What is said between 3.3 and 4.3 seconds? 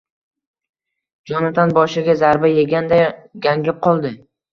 gangib qoldi.